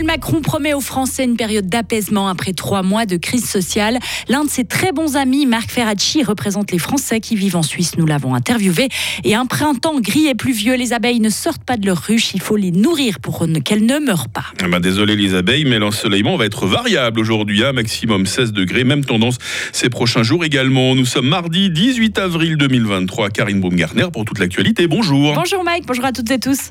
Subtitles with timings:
[0.00, 3.98] Emmanuel Macron promet aux Français une période d'apaisement après trois mois de crise sociale.
[4.28, 7.98] L'un de ses très bons amis, Marc Ferracci, représente les Français qui vivent en Suisse.
[7.98, 8.88] Nous l'avons interviewé.
[9.24, 12.32] Et un printemps gris et pluvieux, les abeilles ne sortent pas de leur ruche.
[12.32, 14.44] Il faut les nourrir pour qu'elles ne meurent pas.
[14.62, 17.62] Ah bah, désolé les abeilles, mais l'ensoleillement va être variable aujourd'hui.
[17.62, 19.36] à maximum 16 degrés, même tendance
[19.72, 20.94] ces prochains jours également.
[20.94, 23.28] Nous sommes mardi 18 avril 2023.
[23.28, 24.86] Karine Baumgartner pour toute l'actualité.
[24.86, 25.34] Bonjour.
[25.34, 26.70] Bonjour Mike, bonjour à toutes et tous.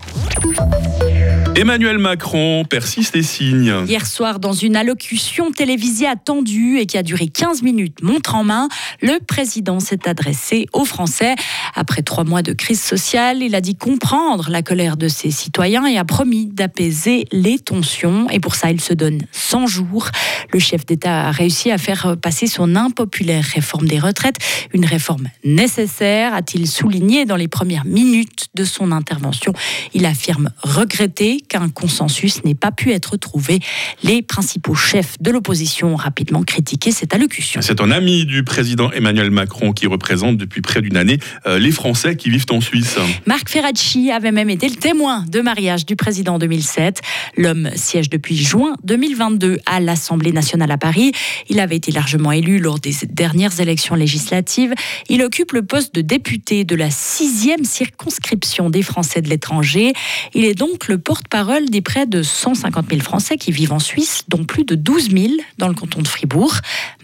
[1.59, 3.83] Emmanuel Macron persiste et signe.
[3.85, 8.45] Hier soir, dans une allocution télévisée attendue et qui a duré 15 minutes, montre en
[8.45, 8.69] main,
[9.01, 11.35] le président s'est adressé aux Français.
[11.75, 15.85] Après trois mois de crise sociale, il a dit comprendre la colère de ses citoyens
[15.85, 18.29] et a promis d'apaiser les tensions.
[18.29, 20.07] Et pour ça, il se donne 100 jours.
[20.53, 24.37] Le chef d'État a réussi à faire passer son impopulaire réforme des retraites,
[24.73, 29.51] une réforme nécessaire, a-t-il souligné dans les premières minutes de son intervention.
[29.93, 33.59] Il affirme regretter qu'un consensus n'ait pas pu être trouvé.
[34.03, 37.61] Les principaux chefs de l'opposition ont rapidement critiqué cette allocution.
[37.61, 41.71] C'est un ami du président Emmanuel Macron qui représente depuis près d'une année euh, les
[41.71, 42.97] Français qui vivent en Suisse.
[43.25, 47.01] Marc Ferracci avait même été le témoin de mariage du président en 2007.
[47.35, 51.11] L'homme siège depuis juin 2022 à l'Assemblée nationale à Paris.
[51.49, 54.73] Il avait été largement élu lors des dernières élections législatives.
[55.09, 59.93] Il occupe le poste de député de la sixième circonscription des Français de l'étranger.
[60.35, 63.79] Il est donc le porte-parole parole des près de 150 000 Français qui vivent en
[63.79, 66.51] Suisse, dont plus de 12 000 dans le canton de Fribourg.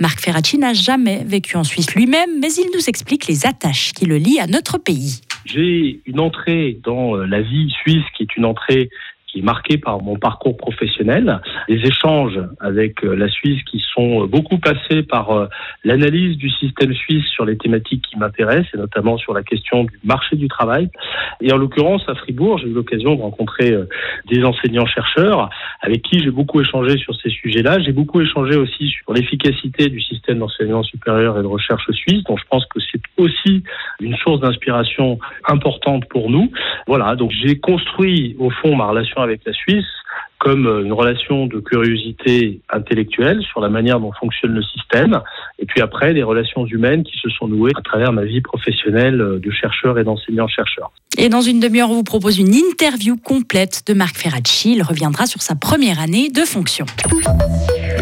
[0.02, 4.06] Marc Ferracci n'a jamais vécu en Suisse lui-même, mais il nous explique les attaches qui
[4.06, 5.22] le lient à notre pays.
[5.46, 8.90] J'ai une entrée dans euh, la vie suisse qui est une entrée
[9.42, 14.58] marqué par mon parcours professionnel, les échanges avec euh, la Suisse qui sont euh, beaucoup
[14.58, 15.48] passés par euh,
[15.84, 20.00] l'analyse du système suisse sur les thématiques qui m'intéressent, et notamment sur la question du
[20.04, 20.90] marché du travail.
[21.42, 23.76] Et en l'occurrence, à Fribourg, j'ai eu l'occasion de rencontrer
[24.30, 25.50] des enseignants-chercheurs
[25.82, 27.80] avec qui j'ai beaucoup échangé sur ces sujets-là.
[27.80, 32.38] J'ai beaucoup échangé aussi sur l'efficacité du système d'enseignement supérieur et de recherche suisse, dont
[32.38, 33.64] je pense que c'est aussi
[34.00, 36.52] une source d'inspiration importante pour nous.
[36.88, 39.86] Voilà, donc j'ai construit au fond ma relation avec la Suisse
[40.40, 45.20] comme une relation de curiosité intellectuelle sur la manière dont fonctionne le système,
[45.60, 49.40] et puis après des relations humaines qui se sont nouées à travers ma vie professionnelle
[49.42, 50.92] de chercheur et d'enseignant-chercheur.
[51.18, 54.74] Et dans une demi-heure, on vous propose une interview complète de Marc Ferracci.
[54.76, 56.86] Il reviendra sur sa première année de fonction.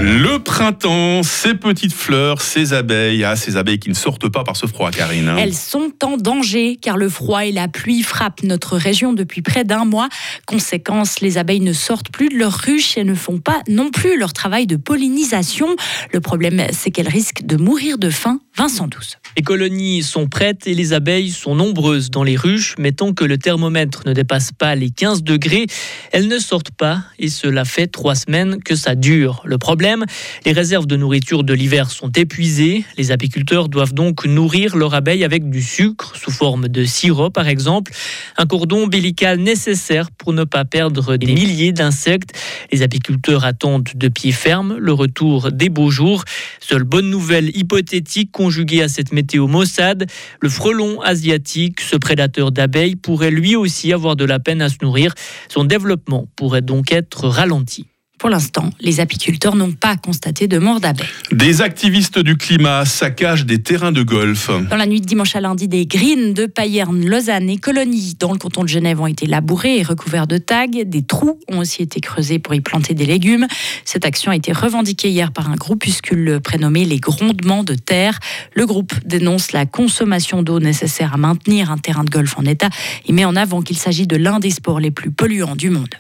[0.06, 4.58] Le printemps, ces petites fleurs, ces abeilles, ah, ces abeilles qui ne sortent pas par
[4.58, 5.30] ce froid, Karine.
[5.30, 5.38] Hein.
[5.40, 9.63] Elles sont en danger car le froid et la pluie frappent notre région depuis près
[9.63, 10.09] d'un mois.
[10.46, 14.19] Conséquence, les abeilles ne sortent plus de leur ruche et ne font pas non plus
[14.19, 15.74] leur travail de pollinisation.
[16.12, 18.42] Le problème, c'est qu'elles risquent de mourir de faim.
[18.58, 19.18] Vincent Douce.
[19.35, 23.25] Les colonies sont prêtes et les abeilles sont nombreuses dans les ruches, mais tant que
[23.25, 25.66] le thermomètre ne dépasse pas les 15 degrés,
[26.11, 29.41] elles ne sortent pas et cela fait trois semaines que ça dure.
[29.45, 30.05] Le problème,
[30.45, 32.85] les réserves de nourriture de l'hiver sont épuisées.
[32.95, 37.47] Les apiculteurs doivent donc nourrir leurs abeilles avec du sucre sous forme de sirop par
[37.47, 37.91] exemple,
[38.38, 42.38] un cordon ombilical nécessaire pour ne pas perdre des milliers d'insectes.
[42.71, 46.23] Les apiculteurs attendent de pied ferme le retour des beaux jours.
[46.59, 50.06] Seule bonne nouvelle hypothétique conjuguée à cette météo maussade,
[50.41, 54.75] le frelon asiatique, ce prédateur d'abeilles, pourrait lui aussi avoir de la peine à se
[54.81, 55.13] nourrir.
[55.47, 57.88] Son développement pourrait donc être ralenti.
[58.23, 61.06] Pour l'instant, les apiculteurs n'ont pas constaté de mort d'abeilles.
[61.34, 64.50] Des activistes du climat saccagent des terrains de golf.
[64.69, 68.31] Dans la nuit de dimanche à lundi, des greens de Payerne, Lausanne et Colonie dans
[68.31, 70.67] le canton de Genève ont été labourés et recouverts de tags.
[70.85, 73.45] Des trous ont aussi été creusés pour y planter des légumes.
[73.83, 78.19] Cette action a été revendiquée hier par un groupuscule prénommé les Grondements de Terre.
[78.53, 82.69] Le groupe dénonce la consommation d'eau nécessaire à maintenir un terrain de golf en état
[83.06, 85.94] et met en avant qu'il s'agit de l'un des sports les plus polluants du monde.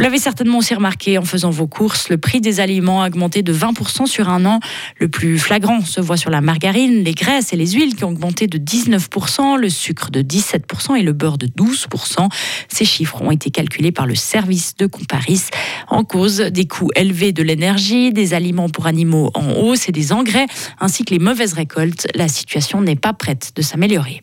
[0.00, 3.42] Vous l'avez certainement aussi remarqué en faisant vos courses, le prix des aliments a augmenté
[3.42, 4.58] de 20% sur un an.
[4.98, 8.08] Le plus flagrant se voit sur la margarine, les graisses et les huiles qui ont
[8.08, 12.30] augmenté de 19%, le sucre de 17% et le beurre de 12%.
[12.68, 15.48] Ces chiffres ont été calculés par le service de Comparis
[15.88, 20.14] en cause des coûts élevés de l'énergie, des aliments pour animaux en hausse et des
[20.14, 20.46] engrais,
[20.80, 22.06] ainsi que les mauvaises récoltes.
[22.14, 24.20] La situation n'est pas prête de s'améliorer.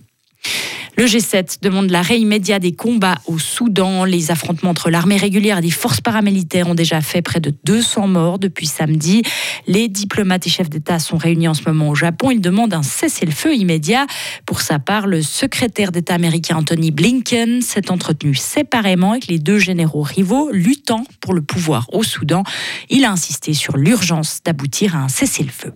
[0.99, 4.03] Le G7 demande l'arrêt immédiat des combats au Soudan.
[4.03, 8.07] Les affrontements entre l'armée régulière et des forces paramilitaires ont déjà fait près de 200
[8.07, 9.21] morts depuis samedi.
[9.67, 12.31] Les diplomates et chefs d'État sont réunis en ce moment au Japon.
[12.31, 14.07] Ils demandent un cessez-le-feu immédiat.
[14.47, 19.59] Pour sa part, le secrétaire d'État américain Anthony Blinken s'est entretenu séparément avec les deux
[19.59, 22.41] généraux rivaux luttant pour le pouvoir au Soudan.
[22.89, 25.73] Il a insisté sur l'urgence d'aboutir à un cessez-le-feu.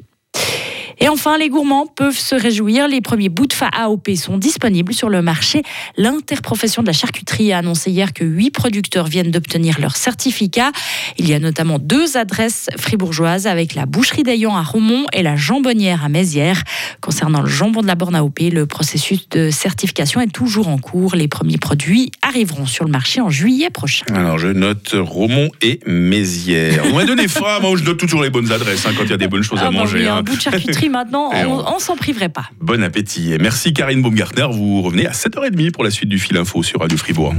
[1.03, 2.87] Et enfin, les gourmands peuvent se réjouir.
[2.87, 5.63] Les premiers bouts de fa AOP sont disponibles sur le marché.
[5.97, 10.71] L'interprofession de la charcuterie a annoncé hier que huit producteurs viennent d'obtenir leur certificat.
[11.17, 15.35] Il y a notamment deux adresses fribourgeoises avec la boucherie d'Ayon à Romont et la
[15.35, 16.61] jambonnière à Mézières.
[17.01, 21.15] Concernant le jambon de la borne AOP, le processus de certification est toujours en cours.
[21.15, 24.05] Les premiers produits arriveront sur le marché en juillet prochain.
[24.13, 26.83] Alors je note Romont et Mézières.
[26.91, 29.13] On m'a donné faim, moi je note toujours les bonnes adresses hein, quand il y
[29.13, 29.99] a des bonnes choses Ah à bah manger.
[29.99, 30.17] oui, hein.
[30.17, 32.45] un bout de charcuterie maintenant, Et on, on- on s'en priverait pas.
[32.59, 33.33] Bon appétit.
[33.33, 34.47] Et merci Karine Baumgartner.
[34.51, 37.33] Vous revenez à 7h30 pour la suite du fil info sur Radio Fribourg.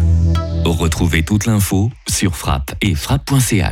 [0.64, 3.60] Retrouvez toute l'info sur frappe et frappe.ch.